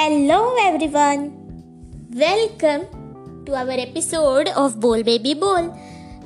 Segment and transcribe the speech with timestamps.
[0.00, 1.18] Hello everyone
[2.10, 2.78] welcome
[3.44, 5.70] to our episode of Bol baby Bol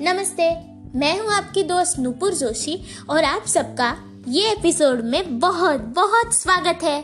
[0.00, 0.50] नमस्ते
[0.98, 3.96] मैं हूँ आपकी दोस्त नुपुर जोशी और आप सबका
[4.28, 7.02] ये एपिसोड में बहुत बहुत स्वागत है।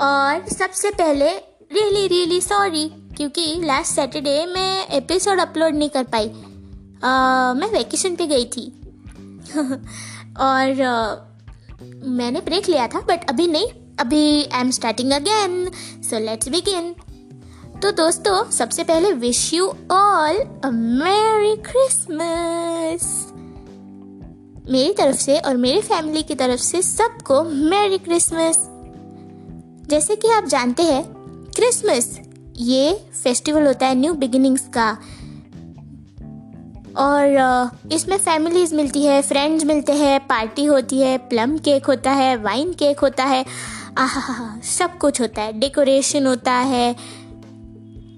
[0.00, 1.30] और सबसे पहले
[1.72, 8.16] रियली रियली सॉरी क्योंकि लास्ट सैटरडे मैं एपिसोड अपलोड नहीं कर पाई। uh, मैं वैकेशन
[8.16, 8.80] पे गई थी।
[10.40, 13.68] और uh, मैंने ब्रेक लिया था बट अभी नहीं।
[14.00, 15.70] अभी I am starting again
[16.02, 16.94] so let's begin
[17.82, 23.26] तो दोस्तों, सबसे पहले विश यू ऑल अ मेरी क्रिसमस
[24.70, 28.58] मेरी तरफ़ से और मेरी फैमिली की तरफ़ से सबको मेरी क्रिसमस
[29.90, 31.02] जैसे कि आप जानते हैं
[31.56, 32.18] क्रिसमस
[32.56, 32.92] ये
[33.24, 34.90] फेस्टिवल होता है न्यू बिगिनिंग्स का.
[36.96, 42.36] और इसमें फैमिलीज़ मिलती है फ्रेंड्स मिलते हैं पार्टी होती है प्लम केक होता है
[42.36, 43.44] वाइन केक होता है.
[44.00, 46.94] आहा सब कुछ होता है डेकोरेशन होता है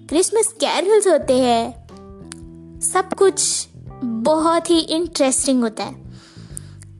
[0.08, 3.68] क्रिसमस कैरल्स होते हैं, सब कुछ
[4.04, 5.94] बहुत ही इंटरेस्टिंग होता है।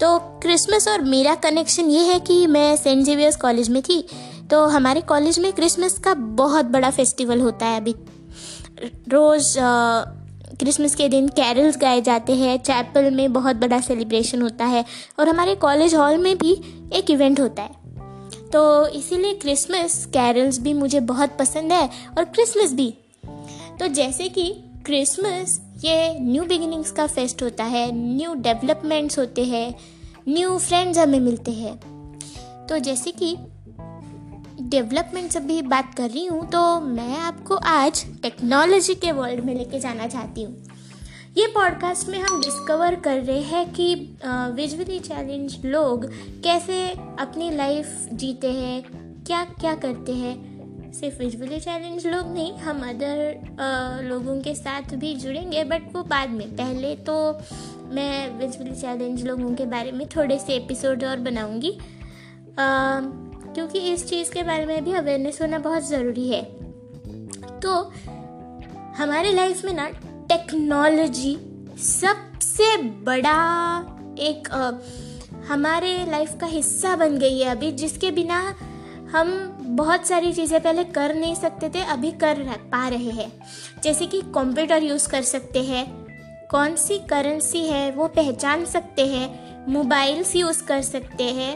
[0.00, 4.00] तो क्रिसमस और मेरा कनेक्शन ये है कि मैं सेंट जेवियर्स कॉलेज में थी
[4.50, 7.94] तो हमारे कॉलेज में क्रिसमस का बहुत बड़ा फेस्टिवल होता है अभी।
[9.08, 9.54] रोज़
[10.58, 14.84] क्रिसमस के दिन कैरल्स गाए जाते हैं चैपल में बहुत बड़ा सेलिब्रेशन होता है,
[15.18, 16.52] और हमारे कॉलेज हॉल में भी
[16.94, 17.80] एक इवेंट होता है।
[18.52, 22.90] तो इसीलिए क्रिसमस कैरल्स भी मुझे बहुत पसंद है और क्रिसमस भी।
[23.78, 24.48] तो जैसे कि
[24.86, 29.74] क्रिसमस ये न्यू बिगिनिंग्स का फेस्ट होता है न्यू डेवलपमेंट्स होते हैं
[30.28, 31.76] न्यू फ्रेंड्स हमें मिलते हैं।
[32.68, 33.36] तो जैसे कि
[34.60, 39.78] डेवलपमेंट अभी बात कर रही हूँ तो मैं आपको आज टेक्नोलॉजी के वर्ल्ड में लेके
[39.78, 40.71] जाना चाहती हूँ।
[41.36, 43.94] ये पॉडकास्ट में हम डिस्कवर कर रहे हैं कि
[44.56, 46.04] विजुअली चैलेंज लोग
[46.44, 46.88] कैसे
[47.18, 48.82] अपनी लाइफ जीते हैं
[49.26, 55.14] क्या क्या करते हैं। सिर्फ़ विजुअली चैलेंज लोग नहीं, हम अदर लोगों के साथ भी
[55.14, 57.16] जुड़ेंगे बट वो बाद में। पहले तो
[57.94, 61.76] मैं विजुअली चैलेंज लोगों के बारे में थोड़े से एपिसोड और बनाऊँगी।
[62.58, 66.42] क्योंकि इस चीज़ के बारे में भी अवेयरनेस होना बहुत ज़रूरी है।
[67.60, 67.92] तो
[68.96, 69.90] हमारे लाइफ में ना
[70.32, 71.32] टेक्नोलॉजी
[71.78, 72.76] सबसे
[73.06, 73.32] बड़ा
[74.18, 74.48] एक
[75.48, 78.38] हमारे लाइफ का हिस्सा बन गई है अभी, जिसके बिना
[79.10, 79.32] हम
[79.76, 83.30] बहुत सारी चीज़ें पहले कर नहीं सकते थे, अभी कर पा रहे हैं।
[83.82, 85.84] जैसे कि कंप्यूटर यूज़ कर सकते हैं,
[86.50, 89.28] कौन सी करेंसी है वो पहचान सकते हैं
[89.68, 91.52] मोबाइल्स यूज़ कर सकते हैं,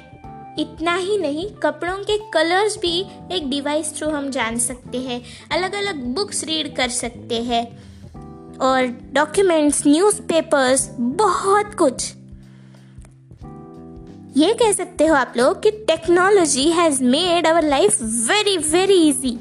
[0.59, 2.99] इतना ही नहीं, कपड़ों के कलर्स भी
[3.33, 5.23] एक डिवाइस थ्रू हम जान सकते हैं
[5.53, 7.67] अलग अलग बुक्स रीड कर सकते हैं।
[8.61, 12.13] और डॉक्यूमेंट्स न्यूज़पेपर्स बहुत कुछ।
[14.37, 19.41] ये कह सकते हो आप लोग कि technology has made our life very very easy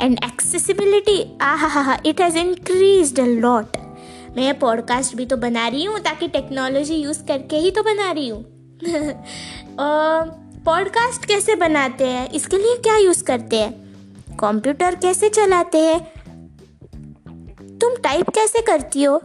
[0.00, 3.76] and accessibility आहा हा हा it has increase a lot
[4.36, 8.28] मैं पॉडकास्ट भी तो बना रही हूँ, ताकि टेक्नोलॉजी यूज़ करके ही तो बना रही
[8.28, 8.44] हूँ।
[10.64, 12.30] पॉडकास्ट कैसे बनाते हैं?
[12.30, 13.72] इसके लिए क्या यूज़ करते हैं?
[14.36, 16.11] कंप्यूटर कैसे चलाते हैं?
[17.82, 19.18] तुम टाइप कैसे करती हो?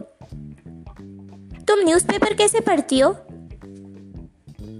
[1.68, 3.10] तुम न्यूज़पेपर कैसे पढ़ती हो?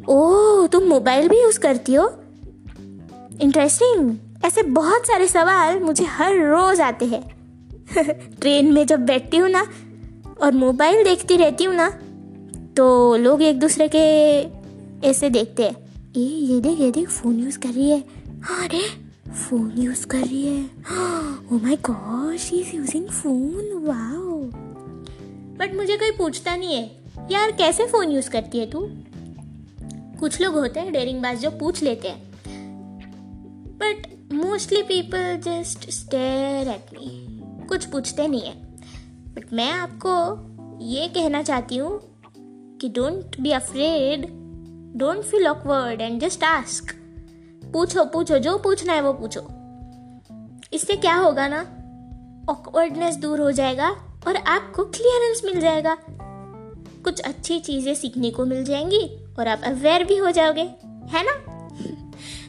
[0.09, 2.09] ओह, तुम मोबाइल भी यूज़ करती हो?
[3.41, 7.23] इंटरेस्टिंग ऐसे बहुत सारे सवाल मुझे हर रोज़ आते हैं।
[8.41, 9.67] ट्रेन में जब बैठती हूँ ना,
[10.43, 11.91] और मोबाइल देखती रहती हूँ ना
[12.77, 14.05] तो लोग एक दूसरे के
[15.09, 15.77] ऐसे देखते हैं।
[16.17, 18.01] ये ये देख ये देख फ़ोन यूज़ कर रही है।
[18.63, 20.65] अरे फ़ोन यूज़ कर रही है।
[21.53, 24.39] ओ my god she is using phone wow
[25.59, 26.99] but मुझे कोई पूछता नहीं है।
[27.31, 28.89] यार, कैसे फ़ोन यूज़ करती है तू?
[30.21, 32.29] कुछ लोग होते हैं डेरिंग बाज जो पूछ लेते हैं।
[33.81, 38.55] But mostly people just stare at me कुछ पूछते नहीं है।
[39.35, 40.15] बट मैं आपको
[40.85, 42.01] ये कहना चाहती हूँ
[42.81, 44.27] कि don't be afraid
[44.99, 46.95] don't feel awkward and just ask
[47.73, 49.41] पूछो पूछो, जो पूछना है वो पूछो।
[50.73, 51.61] इससे क्या होगा ना?
[52.53, 53.89] ऑकवर्डनेस दूर हो जाएगा
[54.27, 55.97] और आपको क्लियरेंस मिल जाएगा।
[57.05, 59.07] कुछ अच्छी चीज़ें सीखने को मिल जाएँगी
[59.39, 60.63] और आप अवेयर भी हो जाओगे,
[61.09, 61.33] है ना?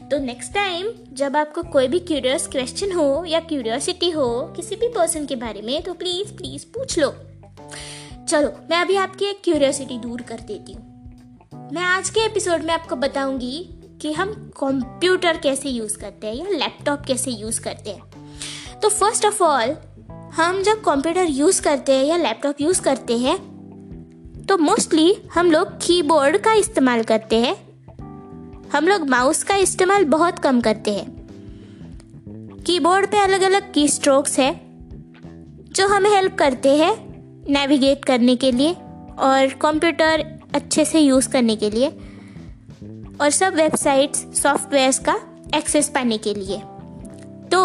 [0.08, 4.88] तो नेक्स्ट टाइम जब आपको कोई भी क्यूरियस क्वेश्चन हो या क्यूरियोसिटी हो किसी भी
[4.88, 7.14] पर्सन के बारे में तो प्लीज़ प्लीज़ पूछ लो।
[8.28, 12.74] चलो, मैं अभी आपकी एक क्यूरियोसिटी दूर कर देती हूँ। मैं आज के एपिसोड में
[12.74, 18.80] आपको बताऊँगी कि हम कंप्यूटर कैसे यूज़ करते हैं या लैपटॉप कैसे यूज़ करते हैं?
[18.80, 19.76] तो फ़र्स्ट ऑफ़ ऑल
[20.34, 23.38] हम जब कंप्यूटर यूज़ करते हैं या लैपटॉप यूज़ करते हैं
[24.48, 27.54] तो मोस्टली हम लोग कीबोर्ड का इस्तेमाल करते हैं।
[28.70, 31.08] हम लोग माउस का इस्तेमाल बहुत कम करते हैं।
[32.66, 34.52] कीबोर्ड पे अलग अलग की स्ट्रोक्स है,
[35.72, 36.94] जो हमें हेल्प करते हैं
[37.48, 38.72] नेविगेट करने के लिए
[39.18, 40.24] और कंप्यूटर
[40.54, 41.90] अच्छे से यूज़ करने के लिए।
[43.20, 45.14] और सब वेबसाइट्स सॉफ्टवेयर्स का
[45.54, 46.58] एक्सेस पाने के लिए।
[47.52, 47.62] तो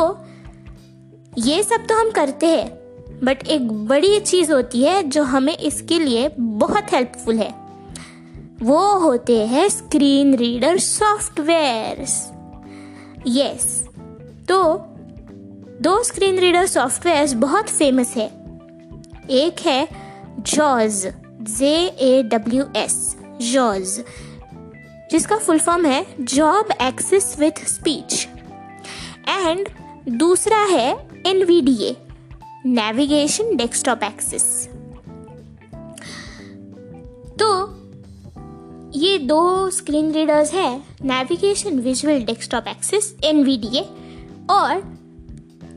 [1.38, 6.00] ये सब तो हम करते हैं बट एक बड़ी चीज़ होती है जो हमें इसके
[6.00, 7.54] लिए बहुत हेल्पफुल है।
[8.62, 12.14] वो होते हैं स्क्रीन रीडर सॉफ्टवेयर्स
[13.28, 13.84] यस
[14.50, 14.62] तो
[15.82, 18.28] दो स्क्रीन रीडर सॉफ्टवेयर्स बहुत फ़ेमस है।
[19.34, 19.88] एक है
[20.40, 21.06] jaws
[21.52, 22.96] J A W S
[23.44, 24.00] jaws
[25.16, 28.28] जिसका फुल फॉर्म है job access with speech
[29.28, 29.70] and
[30.10, 31.98] दूसरा है एनवीडीए
[32.66, 34.70] नेविगेशन डेस्कटॉप एक्सेस
[37.40, 37.70] तो
[39.00, 43.82] ये दो स्क्रीन रीडर्स है navigation visual desktop access NVDA
[44.50, 44.98] और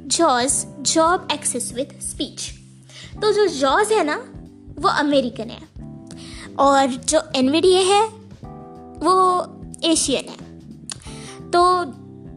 [0.07, 2.51] जॉज जॉब एक्सेस विथ स्पीच
[3.23, 4.17] तो जो जॉज है ना,
[4.79, 5.63] वो अमेरिकन है.
[6.59, 8.18] और जो एनवीडीए है
[8.99, 9.47] वो
[9.85, 10.59] एशियन है।
[11.51, 11.85] तो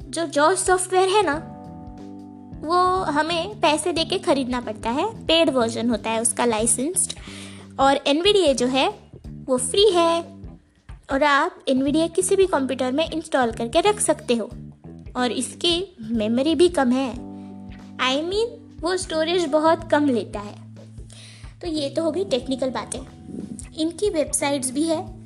[0.09, 1.47] जो जॉज सॉफ्टवेयर है ना
[2.67, 7.13] वो हमें पैसे दे के खरीदना पड़ता है पेड वर्जन होता है उसका लाइसेंस्ड।
[7.79, 8.93] और एन जो है
[9.45, 10.41] वो फ्री है।
[11.11, 14.49] और आप एनवीडीए किसी भी कंप्यूटर में इंस्टॉल करके रख सकते हो।
[15.15, 17.09] और इसकी मेमोरी भी कम है।
[18.01, 20.55] आई I मीन mean, वो स्टोरेज बहुत कम लेता है।
[21.61, 22.99] तो ये तो हो गई टेक्निकल बातें।
[23.77, 25.20] इनकी वेबसाइट्स भी है।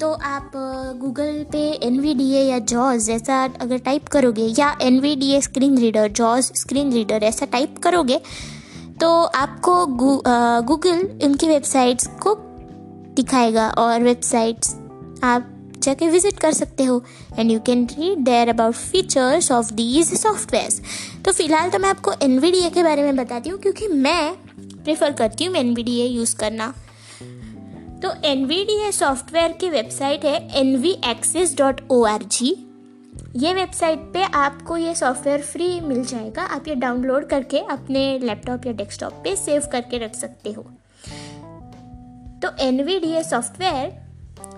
[0.00, 0.52] तो आप
[1.00, 6.92] गूगल पे एन या जॉज ऐसा अगर टाइप करोगे, या NVDA स्क्रीन रीडर जॉज स्क्रीन
[6.92, 8.20] रीडर ऐसा टाइप करोगे
[9.00, 9.86] तो आपको
[10.66, 12.34] गूगल इनकी वेबसाइट्स को
[13.16, 14.74] दिखाएगा और वेबसाइट्स
[15.24, 17.02] आप जाके विज़िट कर सकते हो।
[17.38, 22.12] And you can read there about features of these software तो फ़िलहाल तो मैं आपको
[22.24, 24.34] NVDA के बारे में बताती हूँ, क्योंकि मैं
[24.84, 26.72] प्रेफर करती हूँ NVDA यूज़ करना।
[28.02, 30.84] तो एनवीडीए सॉफ्टवेयर की वेबसाइट है एन
[33.36, 38.66] ये वेबसाइट पे आपको ये सॉफ्टवेयर फ्री मिल जाएगा। आप ये डाउनलोड करके अपने लैपटॉप
[38.66, 40.62] या डेस्कटॉप पे सेव करके रख सकते हो।
[42.42, 43.92] तो NVDA सॉफ्टवेयर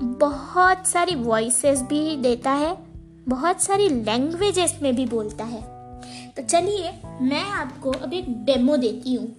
[0.02, 2.76] बहुत सारी वॉइसेस भी देता है,
[3.28, 5.62] बहुत सारी लैंग्वेजेस में भी बोलता है।
[6.30, 6.92] तो चलिए,
[7.22, 9.36] मैं आपको अब एक डेमो देती हूँ।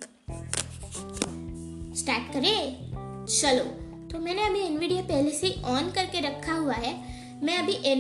[1.96, 2.78] स्टार्ट करें?
[3.28, 3.83] चलो।
[4.14, 6.94] तो मैंने अभी एन पहले से ऑन करके रखा हुआ है।
[7.44, 8.00] मैं अभी एन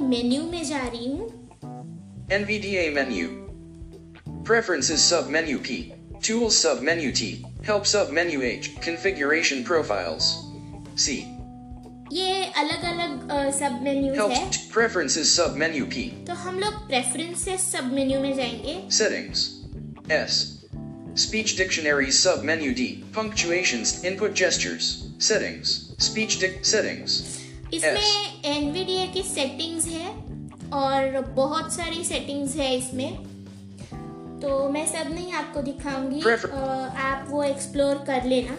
[0.00, 1.24] मेन्यू में जा रही हूँ।
[2.32, 2.44] N
[2.94, 3.28] menu
[4.44, 5.80] preferences sub menu की
[6.28, 7.30] tools sub menu T
[7.68, 10.28] help sub menu H configuration profiles
[11.04, 11.16] C
[12.12, 17.92] ये अलग अलग सब मेन्यू है। प्रेफरेंसेस सब मेन्यू की तो हम लोग प्रेफरेंसेस सब
[17.92, 19.48] मेन्यू में जाएँगे। Settings
[20.12, 20.57] S
[21.18, 23.02] Speech dictionary sub menu D.
[23.12, 24.04] Punctuations.
[24.04, 25.08] Input gestures.
[25.18, 25.92] Settings.
[25.98, 27.16] Speech dic settings.
[27.74, 30.10] इसमें एनवीडीए की सेटिंग्स है
[30.74, 33.16] और बहुत सारी सेटिंग्स है इसमें
[34.40, 38.56] तो मैं सब नहीं आपको दिखाऊँगी आप वो एक्सप्लोर कर लेना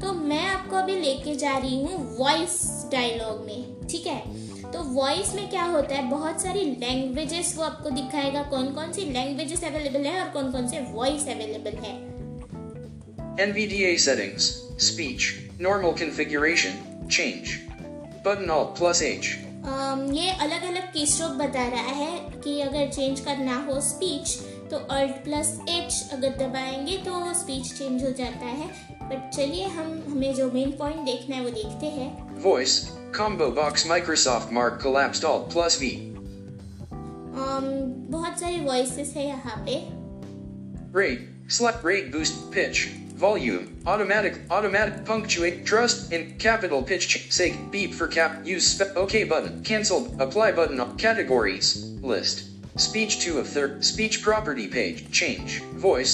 [0.00, 2.60] तो मैं आपको अभी लेके जा रही हूँ वॉइस
[2.92, 7.90] डायलॉग में ठीक है तो वॉइस में क्या होता है बहुत सारी लैंग्वेजेस वो आपको
[7.90, 11.96] दिखाएगा कौन कौन सी लैंग्वेजेस अवेलेबल है और कौन कौन से वॉइस अवेलेबल है
[13.38, 14.64] NVDA settings.
[14.78, 15.38] Speech.
[15.60, 16.72] Normal configuration.
[17.08, 17.60] Change.
[18.24, 19.28] Button Alt plus H.
[19.64, 24.36] um, ये अलग अलग कीस्ट्रोक बता रहा है कि अगर चेंज करना हो स्पीच
[24.70, 28.68] तो अल्ट प्लस एच अगर दबाएँगे तो स्पीच चेंज हो जाता है
[29.02, 32.76] बट चलिए हम हमें जो मेन पॉइंट देखना है वो देखते हैं Voice.
[33.11, 35.91] Combo box Microsoft Mark collapsed Alt plus V.
[36.91, 37.65] um,
[38.11, 39.77] बहुत सारी वॉइसेस है यहाँ पे
[40.93, 41.21] Rate.
[41.47, 42.81] Select rate boost pitch.
[43.21, 43.63] Volume.
[43.93, 44.35] Automatic.
[44.51, 45.03] Automatic.
[45.05, 45.65] Punctuate.
[45.65, 46.11] Trust.
[46.13, 47.07] In capital pitch.
[47.13, 48.35] ch- Say beep for cap.
[48.45, 49.63] Use spe- OK button.
[49.63, 50.11] Cancelled.
[50.27, 50.83] Apply button.
[50.97, 51.71] Categories.
[52.13, 52.43] List.
[52.77, 53.83] Speech 2 of third.
[53.83, 55.09] Speech property page.
[55.11, 55.61] Change.
[55.87, 56.13] Voice.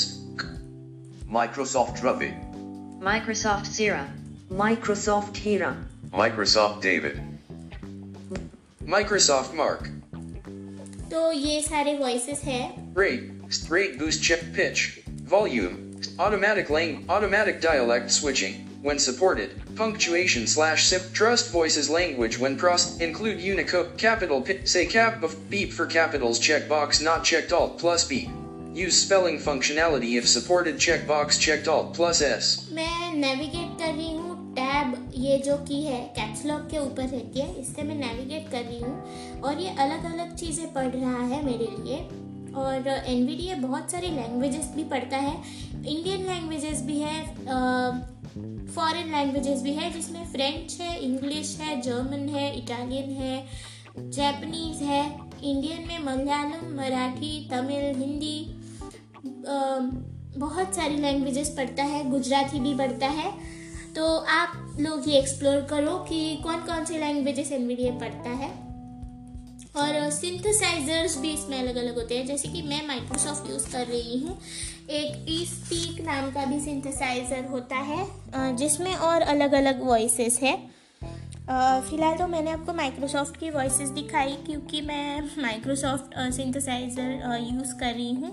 [1.32, 2.34] Microsoft Ravi,
[3.00, 4.08] Microsoft Zira.
[4.54, 5.76] Microsoft Hira,
[6.12, 7.20] Microsoft David,
[8.86, 9.90] Microsoft Mark.
[11.12, 12.62] तो ये सारे voices है
[12.96, 13.30] Rate.
[13.70, 14.82] Rate boost check pitch.
[15.30, 15.78] Volume.
[16.26, 17.06] Automatic lang.
[17.10, 18.58] Automatic dialect switching.
[18.84, 19.50] When supported.
[19.80, 21.08] Punctuation slash sip.
[21.20, 22.86] Trust voices language when pros.
[23.08, 23.98] Include Unicode.
[23.98, 24.68] Capital pit.
[24.70, 28.30] Say cap bef- beep for capitals checkbox not checked alt plus beep.
[28.74, 32.52] Use spelling functionality if supported checkbox checked alt plus S.
[32.80, 37.41] मैं navigate कर रही हूँ tab ये जो की है caps lock के ऊपर रहती
[37.41, 41.45] है इससे मैं नेविगेट कर रही हूँ। और ये अलग अलग चीज़ें पढ़ रहा है
[41.45, 41.99] मेरे लिए।
[42.55, 45.37] और एन बहुत सारी लैंग्वेजेस भी पढ़ता है।
[45.77, 47.23] इंडियन लैंग्वेजेस भी है
[48.69, 53.47] फॉरेन लैंग्वेजेस भी है जिसमें फ्रेंच है इंग्लिश है जर्मन है इटालियन है
[53.99, 55.03] जैपनीज है।
[55.45, 58.39] इंडियन में मलयालम मराठी तमिल हिंदी
[59.49, 59.79] आ,
[60.39, 63.33] बहुत सारी लैंग्वेजेस पढ़ता है। गुजराती भी पढ़ता है।
[63.97, 67.67] तो आप लोग ये एक्सप्लोर करो कि कौन कौन सी लैंग्वेजेस एन
[68.01, 68.49] पढ़ता है।
[69.77, 74.19] और सिंथेसाइजर्स भी इसमें अलग अलग होते हैं। जैसे कि मैं माइक्रोसॉफ्ट यूज़ कर रही
[74.19, 74.37] हूँ।
[74.91, 80.57] एक ई स्पीक नाम का भी सिंथेसाइज़र होता है जिसमें और अलग अलग वॉइसेस है
[81.47, 88.13] फ़िलहाल तो मैंने आपको माइक्रोसॉफ्ट की वॉइसेस दिखाई, क्योंकि मैं माइक्रोसॉफ्ट सिंथेसाइज़र यूज़ कर रही
[88.13, 88.31] हूँ।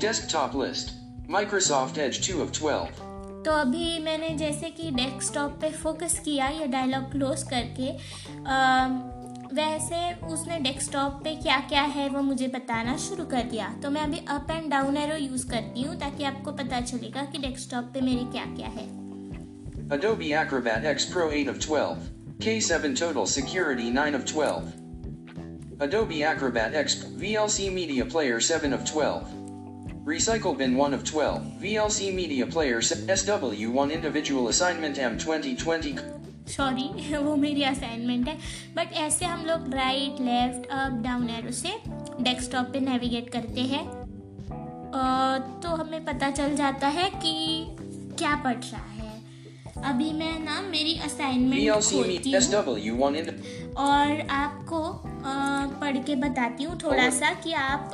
[0.00, 0.90] Desktop list
[1.30, 3.06] Microsoft Edge 2 of 12
[3.44, 7.90] तो अभी मैंने जैसे कि डेस्कटॉप पे फोकस किया ये डायलॉग क्लोज करके
[8.46, 8.86] आ,
[9.54, 14.02] वैसे उसने डेस्कटॉप पे क्या क्या है वो मुझे बताना शुरू कर दिया तो मैं
[14.02, 18.00] अभी up and down arrow use करती हूँ ताकि आपको पता चलेगा कि डेस्कटॉप पे
[18.00, 18.86] मेरे क्या क्या है
[19.90, 22.08] Adobe Acrobat X Pro 8 of 12,
[22.40, 24.74] K7 Total Security 9 of 12.
[25.80, 29.47] Adobe Acrobat X VLC Media Player 7 of 12.
[30.08, 35.98] Recycle Bin 1 of 12, VLC Media Player SW1 Individual Assignment M 2020
[36.48, 38.36] sorry वो मेरी असाइनमेंट है
[38.76, 41.74] बट ऐसे हम लोग right left up down arrow से
[42.20, 43.84] desktop पे navigate करते हैं।
[45.62, 47.66] तो हमें पता चल जाता है कि
[48.18, 49.12] क्या पढ़ रहा है।
[49.84, 52.96] अभी मैं ना मेरी असाइनमेंट खोलती हूँ।
[53.76, 55.02] और आपको
[55.80, 57.90] पढ़ के बताती हूँ थोड़ा सा कि आप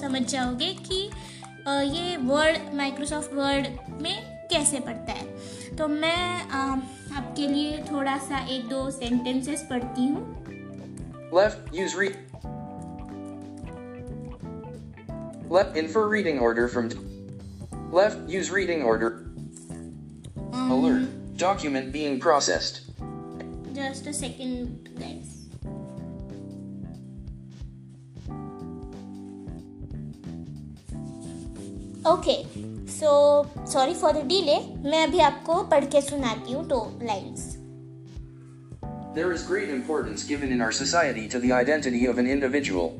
[0.00, 1.05] समझ जाओगे कि
[1.67, 3.67] ये वर्ड माइक्रोसॉफ्ट वर्ड
[4.01, 4.15] में
[4.51, 10.41] कैसे पढ़ता है तो मैं आपके लिए थोड़ा सा एक दो सेंटेंसेस पढ़ती हूँ
[11.31, 12.17] Left, use read.
[15.49, 16.89] Left, infer reading order from.
[17.89, 19.31] Left, use reading order.
[20.51, 22.81] Um, Alert, document being processed.
[23.73, 25.24] Just a second, guys.
[32.07, 32.35] Okay
[32.91, 33.09] so
[33.71, 34.59] sorry for the delay
[34.89, 37.49] मैं अभी आपको पढ़ के सुनाती हूँ दो lines
[39.15, 42.93] There is great importance given in our society to the identity of an individual.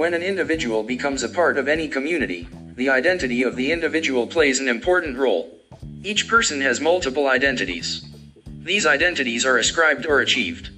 [0.00, 2.46] When an individual becomes a part of any community,
[2.80, 5.46] the identity of the individual plays an important role.
[6.04, 7.94] Each person has multiple identities.
[8.64, 10.68] These identities are ascribed or achieved.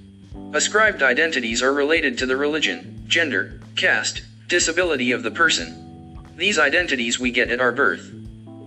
[0.53, 5.75] Ascribed identities are related to the religion, gender, caste, disability of the person,
[6.36, 8.12] these identities we get at our birth.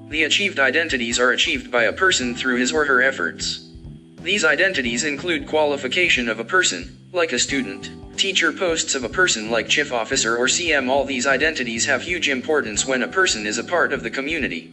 [0.10, 3.70] The achieved identities are achieved by a person through his or her efforts.
[4.22, 9.52] These identities include qualification of a person, like a student, teacher posts of a person
[9.52, 10.90] like chief officer or CM.
[10.90, 14.72] All these identities have huge importance when a person is a part of the community.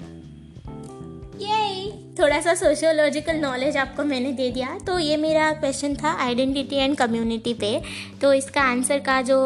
[2.18, 6.96] थोड़ा सा sociological knowledge आपको मैंने दे दिया। तो ये मेरा question था identity and
[6.96, 7.80] community पे।
[8.22, 9.38] तो इसका आंसर का जो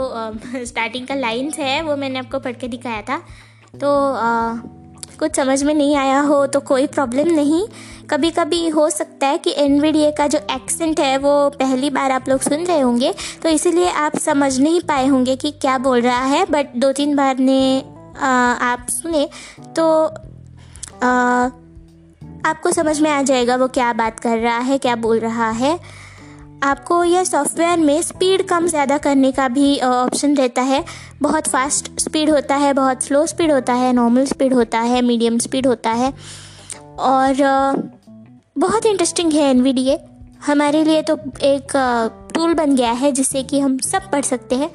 [0.64, 3.18] स्टार्टिंग का लाइन्स है वो मैंने आपको पढ़ के दिखाया था।
[3.80, 4.54] तो आ,
[5.18, 7.66] कुछ समझ में नहीं आया हो तो कोई प्रॉब्लम नहीं।
[8.10, 9.80] कभी कभी हो सकता है कि एन
[10.18, 14.16] का जो एक्सेंट है वो पहली बार आप लोग सुन रहे होंगे। तो इसीलिए आप
[14.16, 17.84] समझ नहीं पाए होंगे कि क्या बोल रहा है बट दो तीन बार ने
[18.20, 19.28] आ, आप सुने।
[19.76, 20.04] तो
[21.02, 21.48] आ,
[22.48, 25.78] आपको समझ में आ जाएगा वो क्या बात कर रहा है, क्या बोल रहा है।
[26.62, 30.84] आपको यह सॉफ्टवेयर में स्पीड कम ज़्यादा करने का भी ऑप्शन रहता है।
[31.22, 35.38] बहुत फास्ट स्पीड होता है, बहुत स्लो स्पीड होता है नॉर्मल स्पीड होता है मीडियम
[35.38, 36.12] स्पीड होता है।
[36.98, 37.34] और
[38.58, 39.98] बहुत इंटरेस्टिंग है एनवीडीए
[40.46, 41.72] हमारे लिए तो एक
[42.34, 44.70] टूल बन गया है जिससे कि हम सब पढ़ सकते हैं।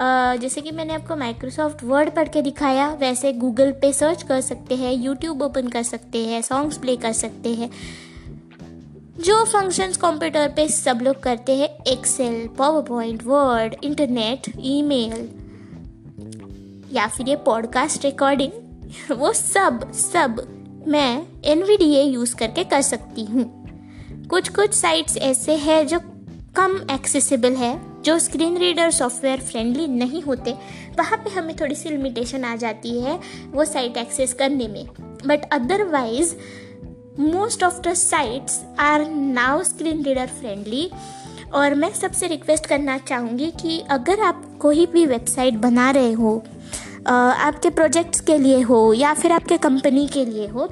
[0.00, 4.74] जैसे कि मैंने आपको माइक्रोसॉफ्ट वर्ड पढ़ के दिखाया, वैसे गूगल पे सर्च कर सकते
[4.74, 7.70] हैं यूट्यूब ओपन कर सकते हैं सॉन्ग्स प्ले कर सकते हैं।
[9.20, 12.48] जो फ़ंक्शंस कंप्यूटर पे सब लोग करते हैं Excel
[12.82, 15.28] PowerPoint word internet email
[16.92, 18.52] या फिर ये पॉडकास्ट रिकॉर्डिंग
[19.10, 20.42] वो सब सब
[20.88, 23.44] मैं एनवीडीए यूज़ करके कर सकती हूँ।
[24.30, 26.00] कुछ कुछ साइट्स ऐसे हैं जो
[26.56, 30.54] कम एक्सेसिबल है। जो स्क्रीन रीडर सॉफ्टवेयर फ्रेंडली नहीं होते,
[30.98, 33.18] वहाँ पे हमें थोड़ी सी लिमिटेशन आ जाती है
[33.50, 34.86] वो साइट एक्सेस करने में।
[35.26, 36.34] But otherwise
[37.20, 40.90] most of the sites are now screen reader friendly
[41.54, 46.36] और मैं सबसे रिक्वेस्ट करना चाहूँगी कि अगर आप कोई भी वेबसाइट बना रहे हो
[47.08, 50.68] आपके प्रोजेक्ट्स के लिए हो या फिर आपके कंपनी के लिए हो,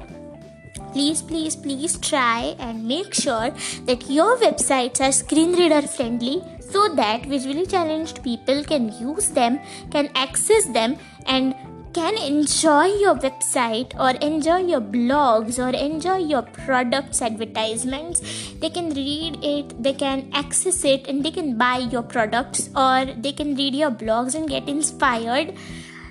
[0.95, 3.47] please please please try and make sure
[3.87, 6.35] that your websites are screen reader friendly
[6.73, 9.59] so that visually challenged people can use them,
[9.91, 11.55] can access them, and
[11.93, 18.21] can enjoy your website or enjoy your blogs or enjoy your products advertisements.
[18.59, 23.05] They can read it they can access it and they can buy your products or
[23.05, 25.53] they can read your blogs and get inspired.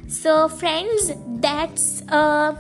[0.07, 2.57] So friends that's a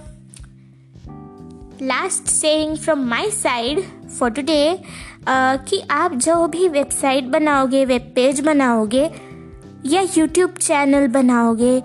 [1.78, 4.85] last saying from my side for today.
[5.29, 9.11] कि आप जो भी website बनाओगे, web page बनाओगे,
[9.87, 11.83] या YouTube channel बनाओगे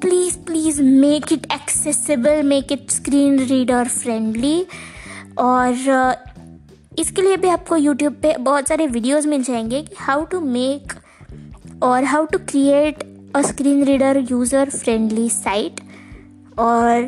[0.00, 4.66] please please make it accessible make it screen reader friendly
[5.38, 5.72] और
[6.98, 10.92] इसके लिए भी आपको यूट्यूब पे बहुत सारे वीडियोस मिल जाएँगे कि हाउ टू मेक
[11.82, 13.02] और how to create
[13.36, 15.80] a screen reader user friendly site
[16.58, 17.02] और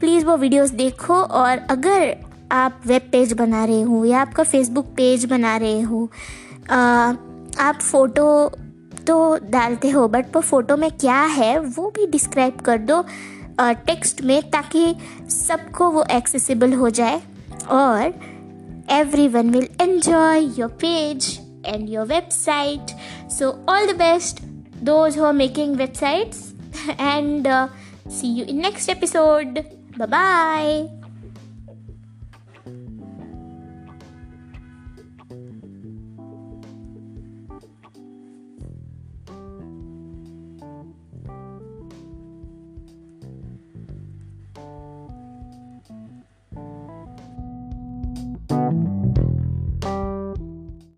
[0.00, 2.16] प्लीज़ वो वीडियोस देखो और अगर
[2.52, 6.04] आप वेब पेज बना रहे हो या आपका फेसबुक पेज बना रहे हो
[6.70, 8.28] आप फ़ोटो
[9.06, 13.02] तो डालते हो बट वो फ़ोटो में क्या है वो भी डिस्क्राइब कर दो
[13.60, 14.94] टेक्स्ट में ताकि
[15.30, 17.20] सबको वो एक्सेसिबल हो जाए
[17.70, 18.14] और
[19.28, 22.96] everyone will enjoy your page and your website
[23.30, 24.42] so all the best
[24.84, 26.46] those who making websites
[27.00, 27.48] and
[28.10, 29.58] see you in next episode
[30.06, 30.97] bye.